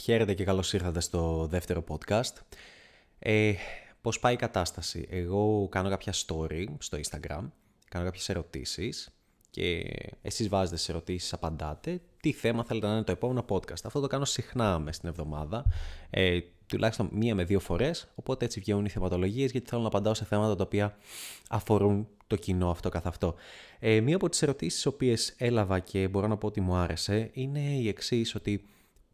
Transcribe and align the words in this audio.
Χαίρετε 0.00 0.34
και 0.34 0.44
καλώς 0.44 0.72
ήρθατε 0.72 1.00
στο 1.00 1.46
δεύτερο 1.50 1.84
podcast. 1.88 2.32
Ε, 3.18 3.52
πώς 4.00 4.18
πάει 4.18 4.32
η 4.34 4.36
κατάσταση; 4.36 5.06
Εγώ 5.10 5.68
κάνω 5.70 5.88
κάποια 5.88 6.12
story 6.12 6.64
στο 6.78 6.98
Instagram, 6.98 7.42
κάνω 7.88 8.04
κάποιες 8.04 8.28
ερωτήσεις 8.28 9.14
και 9.50 9.82
εσείς 10.22 10.48
βάζετε 10.48 10.76
τις 10.76 10.88
ερωτήσεις, 10.88 11.32
απαντάτε 11.32 12.00
τι 12.20 12.32
θέμα 12.32 12.64
θέλετε 12.64 12.86
να 12.86 12.92
είναι 12.92 13.02
το 13.02 13.12
επόμενο 13.12 13.44
podcast; 13.48 13.84
Αυτό 13.84 14.00
το 14.00 14.06
κάνω 14.06 14.24
συχνά 14.24 14.78
μες 14.78 14.96
στην 14.96 15.08
εβδομάδα, 15.08 15.64
ε, 16.10 16.40
τουλάχιστον 16.66 17.08
μία 17.12 17.34
με 17.34 17.44
δύο 17.44 17.60
φορές, 17.60 18.08
οπότε 18.14 18.44
έτσι 18.44 18.60
βγαίνουν 18.60 18.84
οι 18.84 18.88
θεματολογίες 18.88 19.50
γιατί 19.50 19.68
θέλω 19.68 19.80
να 19.82 19.88
απαντάω 19.88 20.14
σε 20.14 20.24
θέματα 20.24 20.56
τα 20.56 20.62
οποία 20.62 20.96
αφορούν 21.48 22.08
το 22.26 22.36
κοινό 22.36 22.70
αυτό 22.70 22.88
καθ' 22.88 23.06
αυτό. 23.06 23.34
Ε, 23.78 24.00
μία 24.00 24.16
από 24.16 24.28
τις 24.28 24.42
ερωτήσεις 24.42 24.74
τις 24.74 24.86
οποίες 24.86 25.34
έλαβα 25.38 25.78
και 25.78 26.08
μπορώ 26.08 26.26
να 26.26 26.36
πω 26.36 26.46
ότι 26.46 26.60
μου 26.60 26.74
άρεσε 26.74 27.30
είναι 27.32 27.60
η 27.60 27.88
εξής 27.88 28.34
ότι 28.34 28.64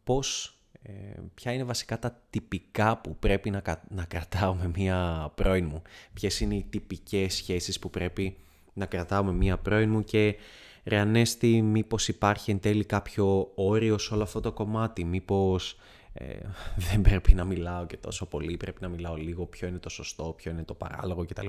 πώς 0.03 0.56
ε, 0.87 1.21
ποια 1.33 1.53
είναι 1.53 1.63
βασικά 1.63 1.99
τα 1.99 2.21
τυπικά 2.29 2.97
που 2.97 3.15
πρέπει 3.15 3.49
να, 3.49 3.61
να 3.89 4.05
κρατάω 4.05 4.53
με 4.53 4.71
μία 4.75 5.31
πρώην 5.35 5.65
μου; 5.65 5.81
Ποιες 6.13 6.39
είναι 6.39 6.55
οι 6.55 6.65
τυπικές 6.69 7.33
σχέσεις 7.33 7.79
που 7.79 7.89
πρέπει 7.89 8.37
να 8.73 8.85
κρατάω 8.85 9.23
με 9.23 9.31
μία 9.31 9.57
πρώην 9.57 9.89
μου 9.89 10.03
και 10.03 10.35
ρε 10.83 10.97
Ανέστη 10.97 11.61
μήπως 11.61 12.07
υπάρχει 12.07 12.51
εν 12.51 12.59
τέλει 12.59 12.85
κάποιο 12.85 13.51
όριο 13.55 13.97
σε 13.97 14.13
όλο 14.13 14.23
αυτό 14.23 14.39
το 14.39 14.51
κομμάτι, 14.51 15.03
μήπως 15.03 15.77
ε, 16.13 16.39
δεν 16.89 17.01
πρέπει 17.01 17.33
να 17.33 17.43
μιλάω 17.43 17.85
και 17.85 17.97
τόσο 17.97 18.25
πολύ, 18.25 18.57
πρέπει 18.57 18.81
να 18.81 18.87
μιλάω 18.87 19.15
λίγο, 19.15 19.45
ποιο 19.45 19.67
είναι 19.67 19.79
το 19.79 19.89
σωστό, 19.89 20.33
ποιο 20.37 20.51
είναι 20.51 20.63
το 20.63 20.73
παράλογο 20.73 21.25
κτλ. 21.25 21.47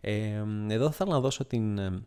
Ε, 0.00 0.44
εδώ 0.68 0.90
θα 0.90 1.04
να 1.04 1.20
δώσω 1.20 1.44
την 1.44 1.78
ε, 1.78 2.02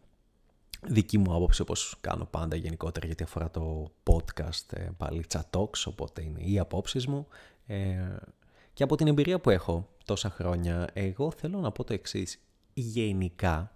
δική 0.85 1.17
μου 1.17 1.33
άποψη 1.35 1.61
όπως 1.61 1.97
κάνω 2.01 2.25
πάντα 2.25 2.55
γενικότερα 2.55 3.05
γιατί 3.05 3.23
αφορά 3.23 3.49
το 3.51 3.91
podcast 4.03 4.73
ε, 4.73 4.89
πάλι 4.97 5.25
Talks 5.51 5.83
οπότε 5.85 6.23
είναι 6.23 6.41
οι 6.41 6.59
απόψεις 6.59 7.07
μου. 7.07 7.27
Ε, 7.65 8.15
και 8.73 8.83
από 8.83 8.95
την 8.95 9.07
εμπειρία 9.07 9.39
που 9.39 9.49
έχω 9.49 9.89
τόσα 10.05 10.29
χρόνια 10.29 10.89
εγώ 10.93 11.31
θέλω 11.31 11.59
να 11.59 11.71
πω 11.71 11.83
το 11.83 11.93
εξής. 11.93 12.39
γενικά 12.73 13.75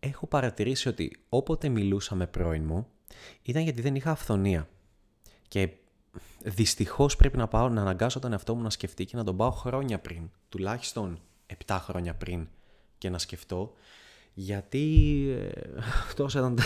έχω 0.00 0.26
παρατηρήσει 0.26 0.88
ότι 0.88 1.16
όποτε 1.28 1.68
μιλούσα 1.68 2.14
με 2.14 2.26
πρώην 2.26 2.64
μου 2.64 2.86
ήταν 3.42 3.62
γιατί 3.62 3.80
δεν 3.80 3.94
είχα 3.94 4.10
αυθονία. 4.10 4.68
Και 5.48 5.70
δυστυχώς 6.44 7.16
πρέπει 7.16 7.36
να 7.36 7.48
πάω 7.48 7.68
να 7.68 7.80
αναγκάσω 7.80 8.18
τον 8.18 8.32
εαυτό 8.32 8.54
μου 8.54 8.62
να 8.62 8.70
σκεφτεί 8.70 9.04
και 9.04 9.16
να 9.16 9.24
τον 9.24 9.36
πάω 9.36 9.50
χρόνια 9.50 9.98
πριν 9.98 10.30
τουλάχιστον 10.48 11.20
7 11.66 11.78
χρόνια 11.80 12.14
πριν 12.14 12.48
και 12.98 13.10
να 13.10 13.18
σκεφτώ 13.18 13.72
γιατί 14.40 15.26
ε, 15.30 15.60
τόσο 16.16 16.38
ήταν 16.38 16.58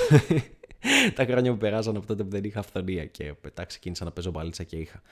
τα 1.16 1.24
χρόνια 1.24 1.52
που 1.52 1.58
περάσαν 1.58 1.96
από 1.96 2.06
τότε 2.06 2.22
που 2.22 2.30
δεν 2.30 2.44
είχα 2.44 2.58
αυθονία 2.58 3.06
και 3.06 3.34
μετά 3.42 3.64
ξεκίνησα 3.64 4.04
να 4.04 4.10
παίζω 4.10 4.30
μπαλίτσα 4.30 4.62
και 4.62 4.76
είχα. 4.76 5.02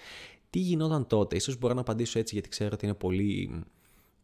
Τι 0.50 0.58
γινόταν 0.58 1.06
τότε, 1.06 1.36
ίσως 1.36 1.58
μπορώ 1.58 1.74
να 1.74 1.80
απαντήσω 1.80 2.18
έτσι 2.18 2.34
γιατί 2.34 2.48
ξέρω 2.48 2.70
ότι 2.72 2.84
είναι 2.84 2.94
πολύ 2.94 3.62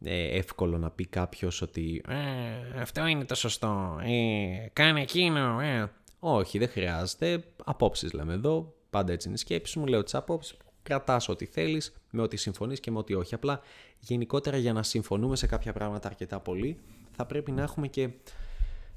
ε, 0.05 0.37
εύκολο 0.37 0.79
να 0.79 0.91
πει 0.91 1.07
κάποιος 1.07 1.63
ότι 1.63 2.03
ε, 2.09 2.81
αυτό 2.81 3.07
είναι 3.07 3.25
το 3.25 3.35
σωστό, 3.35 4.01
ε, 4.03 4.69
κάνε 4.73 5.01
εκείνο, 5.01 5.61
ε. 5.61 5.91
Όχι, 6.19 6.59
δεν 6.59 6.69
χρειάζεται, 6.69 7.45
απόψεις 7.65 8.13
λέμε 8.13 8.33
εδώ, 8.33 8.75
πάντα 8.91 9.13
έτσι 9.13 9.29
είναι 9.29 9.37
η 9.37 9.41
σκέψη 9.41 9.79
μου, 9.79 9.87
λέω 9.87 10.03
τις 10.03 10.15
απόψεις, 10.15 10.57
κρατάς 10.83 11.29
ό,τι 11.29 11.45
θέλεις, 11.45 11.95
με 12.11 12.23
ό,τι 12.23 12.37
συμφωνείς 12.37 12.81
και 12.81 12.91
με 12.91 12.99
ό,τι 12.99 13.15
όχι. 13.15 13.35
Απλά 13.35 13.61
γενικότερα 13.99 14.57
για 14.57 14.73
να 14.73 14.83
συμφωνούμε 14.83 15.37
σε 15.37 15.47
κάποια 15.47 15.73
πράγματα 15.73 16.09
αρκετά 16.09 16.41
πολύ, 16.41 16.79
θα 17.17 17.27
πρέπει 17.27 17.53
να 17.53 17.63
έχουμε 17.63 17.89
και 17.89 18.11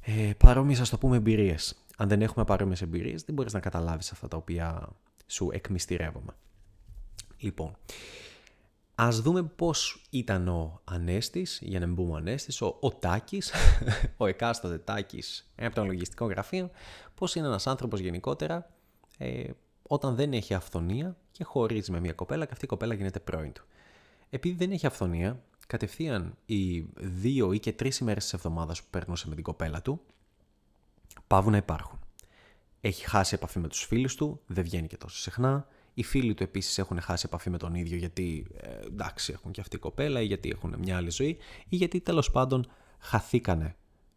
ε, 0.02 0.32
παρόμοιες, 0.38 0.80
ας 0.80 0.90
το 0.90 0.98
πούμε, 0.98 1.16
εμπειρίες. 1.16 1.86
Αν 1.98 2.08
δεν 2.08 2.22
έχουμε 2.22 2.46
παρόμοιες 2.46 2.82
εμπειρίες, 2.82 3.24
δεν 3.24 3.36
μπορείς 3.36 3.54
να 3.54 3.60
καταλάβεις 3.60 4.12
αυτά 4.12 4.28
τα 4.28 4.38
οποία 4.38 4.90
σου 5.28 5.50
εκμυστηρεύομαι. 5.54 6.34
Λοιπόν, 7.38 7.76
Α 9.02 9.10
δούμε 9.12 9.44
πώς 9.44 10.06
ήταν 10.10 10.48
ο 10.48 10.82
ανέστης, 10.84 11.60
για 11.62 11.80
να 11.80 11.86
μην 11.86 11.96
πούμε 11.96 12.18
ανέστης, 12.18 12.62
ο, 12.62 12.78
ο 12.80 12.92
Τάκης, 12.92 13.54
ο 14.18 14.26
εκάστοτε 14.26 14.78
Τάκης 14.78 15.52
από 15.56 15.76
το 15.76 15.86
λογιστικό 15.86 16.26
γραφείο, 16.26 16.70
πώς 17.16 17.36
είναι 17.36 17.48
ένας 17.48 17.68
άνθρωπος 17.68 18.00
γενικότερα 18.00 18.70
ε, 19.18 19.50
όταν 19.88 20.16
δεν 20.16 20.34
έχει 20.34 20.54
αυθονία 20.54 21.18
και 21.32 21.44
χωρίζει 21.44 21.92
με 21.92 22.00
μια 22.00 22.14
κοπέλα 22.14 22.46
και 22.46 22.52
αυτή 22.54 22.66
η 22.66 22.68
κοπέλα 22.68 22.94
γίνεται 22.94 23.20
πρώην 23.20 23.52
του. 23.54 23.66
Επειδή 24.30 24.56
δεν 24.56 24.72
έχει 24.72 24.86
αυθονία, 24.86 25.44
κατευθείαν 25.70 26.38
οι 26.46 26.80
δύο 26.98 27.54
ή 27.54 27.60
και 27.60 27.74
τρεις 27.74 27.98
ημέρες 27.98 28.24
της 28.24 28.34
εβδομάδας 28.34 28.82
που 28.82 28.88
περνούσε 28.90 29.28
με 29.28 29.36
την 29.36 29.44
κοπέλα 29.44 29.82
του, 29.82 30.02
πάβουν 31.28 31.52
να 31.52 31.58
υπάρχουν. 31.58 32.00
Έχει 32.82 33.10
χάσει 33.10 33.36
επαφή 33.36 33.60
με 33.60 33.68
τους 33.68 33.84
φίλους 33.84 34.16
του, 34.16 34.42
δεν 34.48 34.64
βγαίνει 34.64 34.88
και 34.88 34.98
τόσο 34.98 35.18
συχνά. 35.18 35.68
Οι 35.94 36.04
φίλοι 36.04 36.34
του 36.34 36.44
επίσης 36.44 36.78
έχουν 36.78 37.02
χάσει 37.02 37.24
επαφή 37.28 37.50
με 37.50 37.58
τον 37.58 37.76
ίδιο 37.76 37.98
γιατί 37.98 38.48
ε, 38.58 38.86
εντάξει 38.86 39.32
έχουν 39.34 39.52
και 39.52 39.62
αυτή 39.62 39.76
η 39.76 39.80
κοπέλα 39.80 40.22
ή 40.22 40.26
γιατί 40.26 40.50
έχουν 40.50 40.76
μια 40.80 40.98
άλλη 40.98 41.10
ζωή 41.10 41.38
ή 41.70 41.76
γιατί 41.76 42.00
τέλος 42.00 42.32
πάντων 42.32 42.72
χαθήκανε 43.00 43.76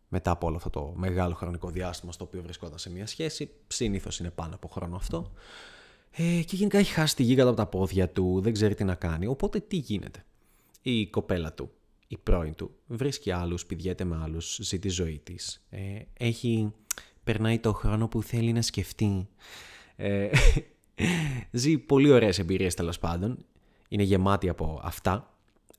μετά 0.08 0.30
από 0.30 0.46
όλο 0.46 0.56
αυτό 0.56 0.70
το 0.70 0.92
μεγάλο 0.96 1.34
χρονικό 1.34 1.70
διάστημα 1.70 2.12
στο 2.12 2.24
οποίο 2.24 2.42
βρισκόταν 2.42 2.78
σε 2.78 2.90
μια 2.90 3.06
σχέση. 3.06 3.50
Συνήθως 3.66 4.18
είναι 4.18 4.30
πάνω 4.30 4.54
από 4.54 4.68
χρόνο 4.68 4.96
αυτό. 4.96 5.32
Ε, 6.10 6.42
και 6.42 6.56
γενικά 6.56 6.78
έχει 6.78 6.92
χάσει 6.92 7.16
τη 7.16 7.22
γη 7.22 7.40
από 7.40 7.54
τα 7.54 7.66
πόδια 7.66 8.08
του, 8.08 8.40
δεν 8.40 8.52
ξέρει 8.52 8.74
τι 8.74 8.84
να 8.84 8.94
κάνει. 8.94 9.26
Οπότε 9.26 9.60
τι 9.60 9.76
γίνεται; 9.76 10.24
Η 10.82 11.06
κοπέλα 11.06 11.52
του, 11.52 11.70
η 12.08 12.16
πρώην 12.16 12.54
του, 12.54 12.70
βρίσκει 12.86 13.30
άλλους, 13.30 13.66
πηδιέται 13.66 14.04
με 14.04 14.20
άλλους, 14.22 14.58
ζει 14.62 14.78
τη 14.78 14.88
ζωή 14.88 15.20
της. 15.22 15.66
Ε, 15.70 15.98
έχει, 16.12 16.72
περνάει 17.24 17.58
το 17.58 17.72
χρόνο 17.72 18.08
που 18.08 18.22
θέλει 18.22 18.52
να 18.52 18.62
σκεφτεί. 18.62 19.28
Ε, 19.96 20.30
ζει 21.50 21.78
πολύ 21.78 22.10
ωραίες 22.10 22.38
εμπειρίες 22.38 22.74
τέλος 22.74 22.98
πάντων. 22.98 23.44
Είναι 23.88 24.02
γεμάτη 24.02 24.48
από 24.48 24.80
αυτά. 24.82 25.31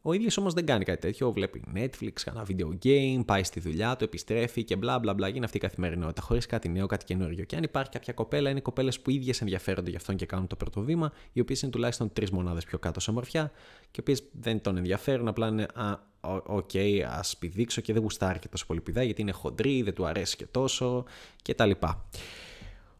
Ο 0.05 0.13
ίδιος 0.13 0.29
όμως 0.37 0.53
δεν 0.53 0.65
κάνει 0.65 0.83
κάτι 0.83 1.01
τέτοιο. 1.01 1.31
Βλέπει 1.31 1.63
Netflix, 1.75 2.11
ένα 2.25 2.45
video 2.47 2.85
game, 2.85 3.25
πάει 3.25 3.43
στη 3.43 3.59
δουλειά 3.59 3.95
του, 3.95 4.03
επιστρέφει 4.03 4.63
και 4.63 4.75
μπλα 4.75 4.99
μπλα 4.99 5.13
μπλα. 5.13 5.27
Γίνεται 5.27 5.45
αυτή 5.45 5.57
η 5.57 5.59
καθημερινότητα 5.59 6.21
χωρίς 6.21 6.45
κάτι 6.45 6.69
νέο, 6.69 6.85
κάτι 6.85 7.05
καινούριο. 7.05 7.43
Και 7.43 7.55
αν 7.55 7.63
υπάρχει 7.63 7.91
κάποια 7.91 8.13
κοπέλα, 8.13 8.49
είναι 8.49 8.59
κοπέλες 8.59 8.99
που 8.99 9.05
οι 9.05 9.09
ίδιες 9.09 9.41
ενδιαφέρονται 9.41 9.89
γι' 9.89 9.95
αυτόν 9.95 10.15
και 10.15 10.25
κάνουν 10.25 10.47
το 10.47 10.55
πρώτο 10.55 10.81
βήμα, 10.81 11.11
οι 11.33 11.39
οποίες 11.39 11.61
είναι 11.61 11.71
τουλάχιστον 11.71 12.13
τρεις 12.13 12.31
μονάδες 12.31 12.65
πιο 12.65 12.79
κάτω 12.79 12.99
σε 12.99 13.11
ομορφιά 13.11 13.51
και 13.81 13.97
οι 13.97 13.99
οποίες 13.99 14.23
δεν 14.31 14.61
τον 14.61 14.77
ενδιαφέρουν, 14.77 15.27
απλά 15.27 15.47
είναι 15.47 15.67
Α, 15.73 15.97
OK, 16.45 16.69
okay, 16.73 16.99
ας 17.07 17.37
πηδήξω 17.37 17.81
και 17.81 17.93
δεν 17.93 18.01
γουστάρει 18.01 18.39
και 18.39 18.47
τόσο 18.47 18.65
πολύ 18.65 18.81
πηδά 18.81 19.03
γιατί 19.03 19.21
είναι 19.21 19.31
χοντρή, 19.31 19.81
δεν 19.81 19.93
του 19.93 20.05
αρέσει 20.05 20.35
και 20.35 20.45
τόσο 20.45 21.05
κτλ. 21.41 21.71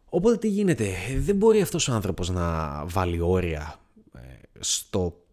Οπότε 0.08 0.36
τι 0.36 0.48
γίνεται, 0.48 0.94
δεν 1.18 1.36
μπορεί 1.36 1.60
αυτός 1.60 1.88
ο 1.88 1.92
άνθρωπος 1.92 2.30
να 2.30 2.84
βάλει 2.86 3.20
όρια 3.20 3.78
ε, 4.14 4.20
στο 4.58 5.23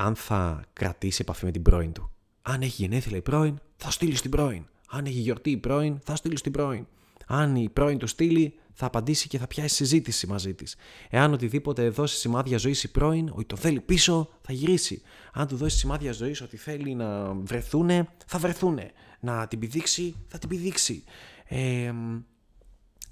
αν 0.00 0.14
θα 0.14 0.64
κρατήσει 0.72 1.18
επαφή 1.22 1.44
με 1.44 1.50
την 1.50 1.62
πρώην 1.62 1.92
του. 1.92 2.10
Αν 2.42 2.62
έχει 2.62 2.82
γενέθλια 2.82 3.16
η 3.16 3.22
πρώην, 3.22 3.60
θα 3.76 3.90
στείλει 3.90 4.14
στην 4.14 4.30
πρώην. 4.30 4.66
Αν 4.88 5.04
έχει 5.04 5.18
γιορτή 5.18 5.50
η 5.50 5.56
πρώην, 5.56 5.98
θα 6.04 6.16
στείλει 6.16 6.36
στην 6.36 6.52
πρώην. 6.52 6.86
Αν 7.26 7.56
η 7.56 7.68
πρώην 7.68 7.98
του 7.98 8.06
στείλει, 8.06 8.54
θα 8.72 8.86
απαντήσει 8.86 9.28
και 9.28 9.38
θα 9.38 9.46
πιάσει 9.46 9.74
συζήτηση 9.74 10.26
μαζί 10.26 10.54
της. 10.54 10.76
Εάν 11.10 11.32
οτιδήποτε 11.32 11.88
δώσει 11.88 12.16
σημάδια 12.16 12.58
ζωής 12.58 12.82
η 12.82 12.90
πρώην, 12.90 13.28
ότι 13.28 13.44
το 13.44 13.56
θέλει 13.56 13.80
πίσω, 13.80 14.28
θα 14.42 14.52
γυρίσει. 14.52 15.02
Αν 15.32 15.46
του 15.46 15.56
δώσει 15.56 15.78
σημάδια 15.78 16.12
ζωής 16.12 16.40
ότι 16.40 16.56
θέλει 16.56 16.94
να 16.94 17.32
βρεθούνε, 17.32 18.08
θα 18.26 18.38
βρεθούνε. 18.38 18.90
Να 19.20 19.48
την 19.48 19.58
πηδήξει, 19.58 20.16
θα 20.26 20.38
την 20.38 20.48
πηδήξει. 20.48 21.04
Ε, 21.44 21.92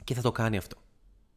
και 0.05 0.15
θα 0.15 0.23
το 0.23 0.33
κάνει 0.33 0.57
αυτό. 0.57 0.77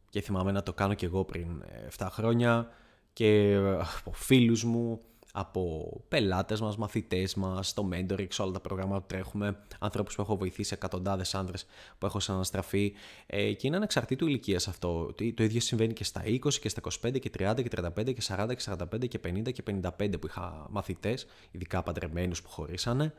Και 0.08 0.20
θυμάμαι 0.20 0.52
να 0.52 0.62
το 0.62 0.72
κάνω 0.72 0.94
και 0.94 1.06
εγώ 1.06 1.24
πριν 1.24 1.62
7 1.96 2.06
χρόνια 2.10 2.68
και 3.12 3.56
από 3.96 4.12
φίλους 4.12 4.64
μου 4.64 5.00
από 5.32 5.90
πελάτες 6.08 6.60
μας, 6.60 6.76
μαθητές 6.76 7.34
μας, 7.34 7.74
το 7.74 7.88
mentoring, 7.92 8.26
σε 8.28 8.42
όλα 8.42 8.52
τα 8.52 8.60
προγράμματα 8.60 9.00
που 9.00 9.06
τρέχουμε, 9.06 9.58
ανθρώπους 9.78 10.14
που 10.14 10.22
έχω 10.22 10.36
βοηθήσει, 10.36 10.74
εκατοντάδες 10.74 11.34
άνδρες 11.34 11.66
που 11.98 12.06
έχω 12.06 12.20
συναναστραφεί 12.20 12.92
ε, 13.26 13.52
και 13.52 13.66
είναι 13.66 13.76
ανεξαρτήτου 13.76 14.26
ηλικία 14.26 14.56
αυτό. 14.56 15.14
Το 15.34 15.42
ίδιο 15.42 15.60
συμβαίνει 15.60 15.92
και 15.92 16.04
στα 16.04 16.22
20 16.24 16.54
και 16.54 16.68
στα 16.68 16.80
25 17.02 17.18
και 17.20 17.30
30 17.38 17.62
και 17.62 17.68
35 17.76 18.14
και 18.14 18.22
40 18.28 18.54
και 18.56 18.64
45 18.64 19.08
και 19.08 19.20
50 19.24 19.52
και 19.52 19.62
55 19.98 20.20
που 20.20 20.26
είχα 20.26 20.66
μαθητές, 20.70 21.26
ειδικά 21.50 21.82
παντρεμένους 21.82 22.42
που 22.42 22.48
χωρίσανε 22.48 23.14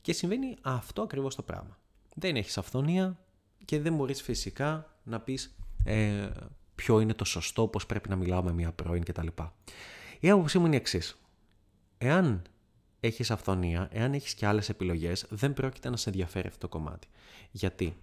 και 0.00 0.12
συμβαίνει 0.12 0.56
αυτό 0.62 1.02
ακριβώς 1.02 1.34
το 1.34 1.42
πράγμα. 1.42 1.78
Δεν 2.14 2.36
έχεις 2.36 2.58
αυθονία 2.58 3.18
και 3.64 3.80
δεν 3.80 3.94
μπορείς 3.94 4.22
φυσικά 4.22 4.94
να 5.04 5.20
πεις 5.20 5.56
ε, 5.84 6.28
ποιο 6.74 7.00
είναι 7.00 7.14
το 7.14 7.24
σωστό, 7.24 7.66
πώς 7.66 7.86
πρέπει 7.86 8.08
να 8.08 8.16
μιλάω 8.16 8.42
με 8.42 8.52
μια 8.52 8.72
πρώην 8.72 9.04
κτλ. 9.04 9.26
Η 10.20 10.30
άποψή 10.30 10.58
μου 10.58 10.66
είναι 10.66 10.74
η 10.74 10.78
εξής 10.78 11.18
εάν 11.98 12.42
έχεις 13.00 13.30
αυθονία, 13.30 13.88
εάν 13.92 14.12
έχεις 14.12 14.34
και 14.34 14.46
άλλες 14.46 14.68
επιλογές, 14.68 15.26
δεν 15.28 15.52
πρόκειται 15.52 15.90
να 15.90 15.96
σε 15.96 16.08
ενδιαφέρει 16.10 16.46
αυτό 16.46 16.58
το 16.58 16.68
κομμάτι. 16.68 17.08
Γιατί; 17.50 17.96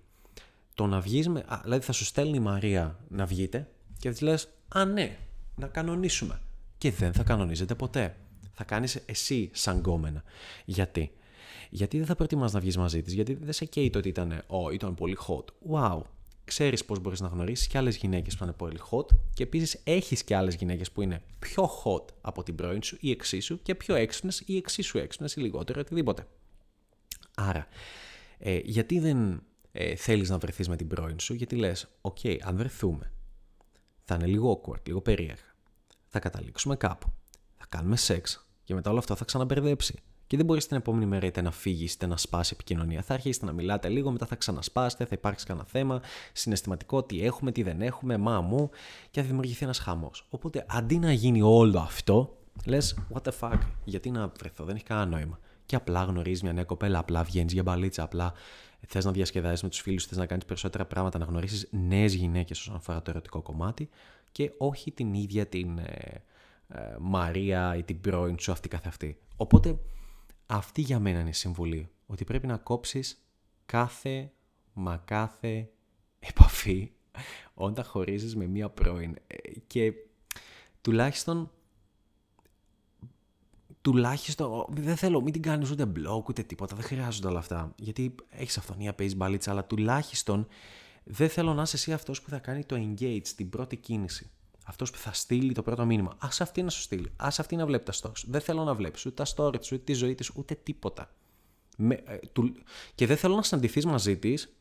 Το 0.73 0.87
να 0.87 0.99
βγεις 0.99 1.27
με... 1.27 1.43
Α, 1.47 1.59
δηλαδή 1.63 1.85
θα 1.85 1.91
σου 1.91 2.05
στέλνει 2.05 2.37
η 2.37 2.39
Μαρία 2.39 2.99
να 3.07 3.25
βγείτε 3.25 3.69
και 3.99 4.07
θα 4.07 4.13
της 4.13 4.21
λες 4.21 4.49
«Α, 4.67 4.85
ναι, 4.85 5.17
να 5.55 5.67
κανονίσουμε». 5.67 6.41
Και 6.77 6.91
δεν 6.91 7.13
θα 7.13 7.23
κανονίζετε 7.23 7.75
ποτέ. 7.75 8.15
Θα 8.53 8.63
κάνεις 8.63 8.95
εσύ 9.05 9.49
σαν 9.53 9.77
γκόμενα. 9.77 10.23
Γιατί; 10.65 11.11
Γιατί 11.69 11.97
δεν 11.97 12.05
θα 12.05 12.15
προτιμάς 12.15 12.53
να 12.53 12.59
βγεις 12.59 12.77
μαζί 12.77 13.01
της, 13.01 13.13
γιατί 13.13 13.33
δεν 13.33 13.53
σε 13.53 13.65
καίει 13.65 13.89
το 13.89 13.97
ότι 13.97 14.09
ήταν, 14.09 14.43
oh, 14.47 14.73
ήταν 14.73 14.95
πολύ 14.95 15.17
hot. 15.27 15.45
Wow, 15.71 16.01
ξέρεις 16.45 16.85
πώς 16.85 16.99
μπορείς 16.99 17.19
να 17.19 17.27
γνωρίσεις 17.27 17.67
και 17.67 17.77
άλλες 17.77 17.95
γυναίκες 17.95 18.35
που 18.37 18.43
είναι 18.43 18.53
πολύ 18.53 18.79
hot 18.91 19.05
και 19.33 19.43
επίσης 19.43 19.81
έχεις 19.83 20.23
και 20.23 20.35
άλλες 20.35 20.55
γυναίκες 20.55 20.91
που 20.91 21.01
είναι 21.01 21.21
πιο 21.39 21.69
hot 21.83 22.05
από 22.21 22.43
την 22.43 22.55
πρώην 22.55 22.83
σου 22.83 22.97
ή 22.99 23.11
εξίσου 23.11 23.61
και 23.61 23.75
πιο 23.75 23.95
έξυπνες 23.95 24.43
ή 24.45 24.57
εξίσου 24.57 24.97
έξυπνες 24.97 25.35
ή 25.35 25.39
λιγότερο 25.39 25.79
οτιδήποτε. 25.79 26.27
Άρα, 27.35 27.67
ε, 28.37 28.59
γιατί 28.63 28.99
δεν 28.99 29.43
ε, 29.71 29.95
θέλεις 29.95 30.29
να 30.29 30.37
βρεθείς 30.37 30.67
με 30.67 30.75
την 30.75 30.87
πρώην 30.87 31.19
σου, 31.19 31.33
γιατί 31.33 31.55
λες, 31.55 31.87
οκ, 32.01 32.17
αν 32.41 32.57
βρεθούμε, 32.57 33.11
θα 34.03 34.15
είναι 34.15 34.25
λίγο 34.25 34.61
awkward, 34.61 34.87
λίγο 34.87 35.01
περίεργα. 35.01 35.55
Θα 36.07 36.19
καταλήξουμε 36.19 36.75
κάπου. 36.75 37.13
Θα 37.57 37.65
κάνουμε 37.69 37.95
σεξ 37.95 38.47
και 38.63 38.73
μετά 38.73 38.89
όλο 38.89 38.99
αυτό 38.99 39.15
θα 39.15 39.25
ξαναμπερδέψει. 39.25 40.03
Και 40.27 40.37
δεν 40.37 40.45
μπορείς 40.45 40.67
την 40.67 40.77
επόμενη 40.77 41.05
μέρα 41.05 41.25
είτε 41.25 41.41
να 41.41 41.51
φύγεις 41.51 41.93
είτε 41.93 42.05
να 42.05 42.17
σπάσει 42.17 42.51
επικοινωνία. 42.53 43.01
Θα 43.01 43.13
αρχίσετε 43.13 43.45
να 43.45 43.51
μιλάτε 43.51 43.89
λίγο, 43.89 44.11
μετά 44.11 44.25
θα 44.25 44.35
ξανασπάσετε, 44.35 45.05
θα 45.05 45.15
υπάρξει 45.15 45.45
κανένα 45.45 45.65
θέμα, 45.65 46.01
συναισθηματικό, 46.33 47.03
τι 47.03 47.25
έχουμε, 47.25 47.51
τι 47.51 47.63
δεν 47.63 47.81
έχουμε, 47.81 48.17
μα 48.17 48.41
μου, 48.41 48.69
και 49.11 49.21
θα 49.21 49.27
δημιουργηθεί 49.27 49.63
ένας 49.63 49.79
χαμός. 49.79 50.25
Οπότε 50.29 50.65
αντί 50.67 50.97
να 50.97 51.11
γίνει 51.11 51.41
όλο 51.41 51.79
αυτό, 51.79 52.37
λες, 52.65 52.97
what 53.13 53.21
the 53.21 53.31
fuck, 53.39 53.59
γιατί 53.83 54.11
να 54.11 54.31
βρεθώ, 54.37 54.63
δεν 54.63 54.75
έχει 54.75 54.83
κανένα 54.83 55.07
νόημα. 55.07 55.39
Και 55.65 55.75
απλά 55.75 56.03
γνωρίζεις 56.03 56.43
μια 56.43 56.53
νέα 56.53 56.63
κοπέλα, 56.63 56.99
απλά 56.99 57.23
βγαίνεις 57.23 57.53
για 57.53 57.63
μπαλίτσα, 57.63 58.03
απλά 58.03 58.33
θες 58.87 59.05
να 59.05 59.11
διασκεδάσεις 59.11 59.63
με 59.63 59.69
τους 59.69 59.79
φίλους, 59.79 60.05
θες 60.05 60.17
να 60.17 60.25
κάνεις 60.25 60.45
περισσότερα 60.45 60.85
πράγματα, 60.85 61.19
να 61.19 61.25
γνωρίσει 61.25 61.67
νέες 61.71 62.13
γυναίκες 62.13 62.59
όσον 62.59 62.75
αφορά 62.75 63.01
το 63.01 63.09
ερωτικό 63.09 63.41
κομμάτι 63.41 63.89
και 64.31 64.51
όχι 64.57 64.91
την 64.91 65.13
ίδια 65.13 65.45
την 65.45 65.77
ε, 65.77 66.23
ε, 66.67 66.95
Μαρία 66.99 67.75
ή 67.77 67.83
την 67.83 68.01
πρώην 68.01 68.39
σου 68.39 68.51
αυτή 68.51 68.67
καθ' 68.67 68.87
αυτή. 68.87 69.17
Οπότε 69.35 69.79
αυτή 70.55 70.81
για 70.81 70.99
μένα 70.99 71.19
είναι 71.19 71.29
η 71.29 71.33
συμβουλή. 71.33 71.89
Ότι 72.05 72.23
πρέπει 72.23 72.47
να 72.47 72.57
κόψεις 72.57 73.25
κάθε 73.65 74.31
μα 74.73 74.97
κάθε 74.97 75.69
επαφή 76.19 76.91
όταν 77.53 77.85
χωρίζεις 77.85 78.35
με 78.35 78.45
μία 78.45 78.69
πρώην. 78.69 79.15
Ε, 79.27 79.37
και 79.67 79.93
τουλάχιστον 80.81 81.51
τουλάχιστον 83.81 84.65
δεν 84.69 84.95
θέλω, 84.95 85.21
μην 85.21 85.33
την 85.33 85.41
κάνεις 85.41 85.71
ούτε 85.71 85.91
blog 85.95 86.23
ούτε 86.27 86.43
τίποτα, 86.43 86.75
δεν 86.75 86.85
χρειάζονται 86.85 87.27
όλα 87.27 87.39
αυτά. 87.39 87.73
Γιατί 87.77 88.15
έχεις 88.29 88.57
αυθονία, 88.57 88.93
παίζεις 88.93 89.17
μπαλίτσα, 89.17 89.51
αλλά 89.51 89.65
τουλάχιστον 89.65 90.47
δεν 91.03 91.29
θέλω 91.29 91.53
να 91.53 91.61
είσαι 91.61 91.75
εσύ 91.75 91.93
αυτός 91.93 92.21
που 92.21 92.29
θα 92.29 92.39
κάνει 92.39 92.65
το 92.65 92.75
engage, 92.75 93.27
την 93.35 93.49
πρώτη 93.49 93.75
κίνηση. 93.75 94.29
Αυτός 94.63 94.91
που 94.91 94.97
θα 94.97 95.13
στείλει 95.13 95.53
το 95.53 95.61
πρώτο 95.61 95.85
μήνυμα. 95.85 96.11
Α 96.11 96.27
αυτή 96.39 96.61
να 96.63 96.69
σου 96.69 96.81
στείλει. 96.81 97.11
Α 97.15 97.27
αυτή 97.37 97.55
να 97.55 97.65
βλέπει 97.65 97.83
τα 97.83 97.93
stories. 98.01 98.23
Δεν 98.27 98.41
θέλω 98.41 98.63
να 98.63 98.73
βλέπεις 98.73 99.05
ούτε 99.05 99.23
τα 99.23 99.31
stories 99.35 99.61
τη, 99.61 99.75
ούτε 99.75 99.83
τη 99.83 99.93
ζωή 99.93 100.15
της, 100.15 100.31
ούτε 100.35 100.55
τίποτα. 100.55 101.13
Με, 101.77 102.03
ε, 102.05 102.17
του, 102.17 102.55
και 102.95 103.07
δεν 103.07 103.17
θέλω 103.17 103.35
να 103.35 103.41
συναντηθείς 103.41 103.85
μαζί 103.85 104.17
της, 104.17 104.55